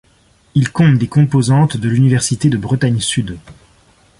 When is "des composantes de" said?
0.97-1.87